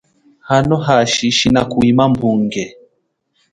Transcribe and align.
Hano 0.49 0.75
hashi 0.85 1.25
shina 1.37 1.61
kuhwima 1.69 2.03
mbunge. 2.11 2.63